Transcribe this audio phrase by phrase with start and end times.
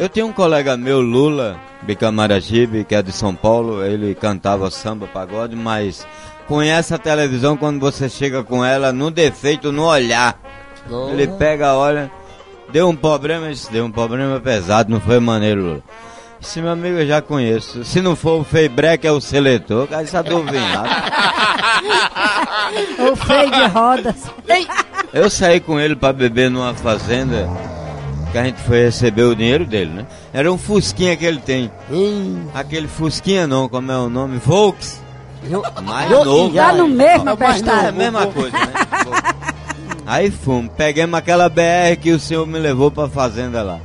[0.00, 5.06] Eu tenho um colega meu, Lula, Bicamaragibe, que é de São Paulo, ele cantava samba,
[5.06, 6.06] pagode, mas
[6.48, 10.40] conhece a televisão quando você chega com ela no defeito, no olhar.
[10.88, 11.10] Uhum.
[11.10, 12.10] Ele pega, olha,
[12.72, 15.82] deu um problema, isso deu um problema pesado, não foi maneiro, Lula.
[16.40, 17.84] Esse meu amigo eu já conheço.
[17.84, 20.20] Se não for o Feibrec, é o seletor, cara, isso é.
[23.02, 24.30] O freio de rodas.
[25.12, 27.50] Eu saí com ele pra beber numa fazenda
[28.32, 30.06] que a gente foi receber o dinheiro dele, né?
[30.32, 31.70] Era um Fusquinha que ele tem.
[31.90, 34.38] Hum, Aquele Fusquinha não, como é o nome?
[34.38, 35.00] Volks.
[35.50, 36.54] eu- Mais eu- novo.
[36.54, 38.72] Tá no mesmo É a mesma coisa, né?
[40.06, 43.78] Aí fomos, pegamos aquela BR que o senhor me levou pra fazenda lá.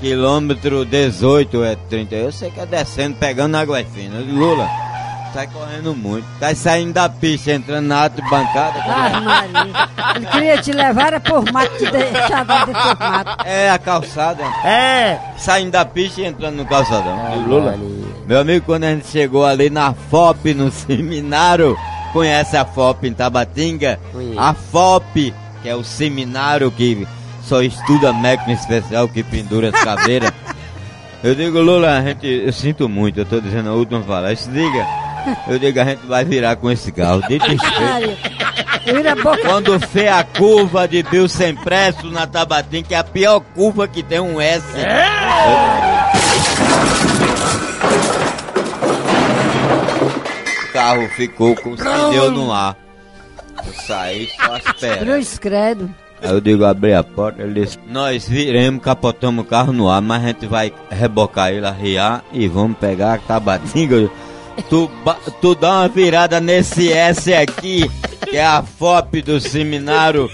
[0.00, 2.14] Quilômetro 18 é 30.
[2.14, 4.18] Eu sei que é descendo, pegando água fina.
[4.20, 4.66] Lula,
[5.32, 6.26] sai correndo muito.
[6.40, 8.80] Tá saindo da pista, entrando na de bancada.
[8.86, 9.88] Ah, Maria.
[10.16, 13.36] Ele queria te levar era por mato, te deixava dentro do mato.
[13.46, 15.18] É a calçada, É.
[15.36, 17.18] saindo da pista e entrando no calçadão.
[17.18, 18.06] Ah, digo, Lula, Maria.
[18.26, 21.76] meu amigo, quando a gente chegou ali na FOP, no seminário,
[22.12, 23.98] conhece a FOP em Tabatinga?
[24.12, 24.38] Conheço.
[24.40, 27.06] A FOP, que é o seminário que
[27.42, 30.30] só estuda máquina especial que pendura as caveiras.
[31.20, 34.36] Eu digo, Lula, a gente, eu sinto muito, eu tô dizendo a última fala.
[34.36, 34.86] Se diga,
[35.48, 37.22] eu digo, a gente vai virar com esse carro.
[37.30, 39.38] E a boca.
[39.42, 43.86] Quando fez a curva de Bill sem preço na Tabatinga, que é a pior curva
[43.86, 44.64] que tem um S.
[50.68, 52.76] O carro ficou com os pneus no ar.
[53.66, 55.00] Eu saí só esperando.
[55.00, 55.94] Cruz credo.
[56.22, 60.02] Aí eu digo, abri a porta, ele disse, nós viremos, capotamos o carro no ar,
[60.02, 64.10] mas a gente vai rebocar ele, arriar e vamos pegar a tabatinga.
[64.68, 64.90] Tu,
[65.40, 67.90] tu dá uma virada nesse S aqui,
[68.28, 70.30] que é a FOP do seminário,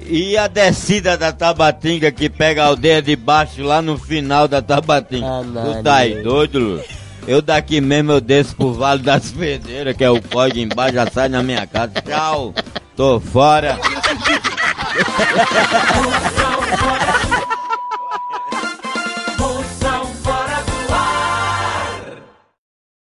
[0.00, 4.62] e a descida da Tabatinga que pega a aldeia de baixo lá no final da
[4.62, 5.26] Tabatinga.
[5.26, 6.80] Ah, tu tá aí doido, Lu?
[7.26, 11.10] Eu daqui mesmo eu desço pro Vale das Fedeiras, que é o código embaixo, já
[11.10, 11.92] sai na minha casa.
[12.02, 12.54] Tchau,
[12.94, 13.76] tô fora